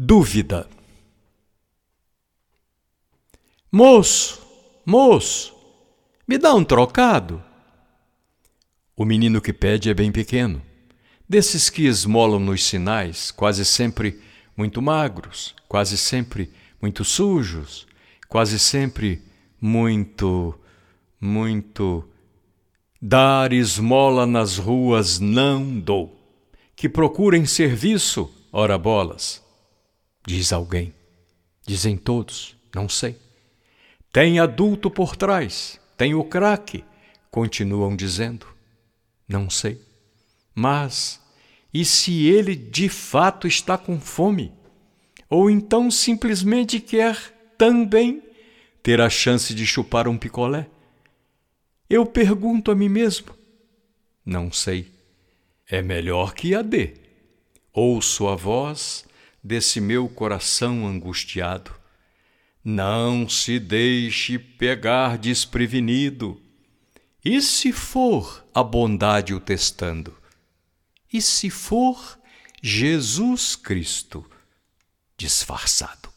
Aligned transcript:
Dúvida. 0.00 0.68
Moço, 3.72 4.40
moço, 4.86 5.52
me 6.24 6.38
dá 6.38 6.54
um 6.54 6.62
trocado. 6.62 7.42
O 8.96 9.04
menino 9.04 9.40
que 9.40 9.52
pede 9.52 9.90
é 9.90 9.94
bem 9.94 10.12
pequeno, 10.12 10.62
desses 11.28 11.68
que 11.68 11.84
esmolam 11.84 12.38
nos 12.38 12.62
sinais, 12.62 13.32
quase 13.32 13.64
sempre 13.64 14.22
muito 14.56 14.80
magros, 14.80 15.52
quase 15.66 15.98
sempre 15.98 16.48
muito 16.80 17.04
sujos, 17.04 17.84
quase 18.28 18.56
sempre 18.56 19.20
muito, 19.60 20.54
muito. 21.20 22.08
Dar 23.02 23.52
esmola 23.52 24.26
nas 24.26 24.58
ruas 24.58 25.18
não 25.18 25.80
dou, 25.80 26.16
que 26.76 26.88
procurem 26.88 27.44
serviço, 27.44 28.32
ora 28.52 28.78
bolas 28.78 29.47
diz 30.28 30.52
alguém. 30.52 30.92
Dizem 31.66 31.96
todos, 31.96 32.54
não 32.74 32.86
sei. 32.86 33.16
Tem 34.12 34.38
adulto 34.38 34.90
por 34.90 35.16
trás, 35.16 35.80
tem 35.96 36.14
o 36.14 36.22
craque, 36.22 36.84
continuam 37.30 37.96
dizendo. 37.96 38.46
Não 39.26 39.48
sei. 39.48 39.80
Mas 40.54 41.18
e 41.72 41.82
se 41.82 42.26
ele 42.26 42.54
de 42.54 42.90
fato 42.90 43.46
está 43.48 43.78
com 43.78 43.98
fome? 43.98 44.52
Ou 45.30 45.48
então 45.48 45.90
simplesmente 45.90 46.78
quer 46.78 47.16
também 47.56 48.22
ter 48.82 49.00
a 49.00 49.08
chance 49.08 49.54
de 49.54 49.66
chupar 49.66 50.06
um 50.06 50.18
picolé? 50.18 50.68
Eu 51.88 52.04
pergunto 52.04 52.70
a 52.70 52.74
mim 52.74 52.88
mesmo. 52.90 53.34
Não 54.24 54.52
sei. 54.52 54.92
É 55.66 55.80
melhor 55.80 56.34
que 56.34 56.54
a 56.54 56.60
dê. 56.60 56.94
Ouço 57.72 58.28
a 58.28 58.34
voz 58.34 59.07
desse 59.48 59.80
meu 59.80 60.06
coração 60.10 60.86
angustiado. 60.86 61.74
Não 62.62 63.26
se 63.26 63.58
deixe 63.58 64.38
pegar 64.38 65.16
desprevenido. 65.16 66.40
E 67.24 67.40
se 67.40 67.72
for 67.72 68.46
a 68.54 68.62
bondade 68.62 69.32
o 69.32 69.40
testando? 69.40 70.14
E 71.10 71.22
se 71.22 71.48
for 71.48 72.18
Jesus 72.62 73.56
Cristo 73.56 74.28
disfarçado? 75.16 76.10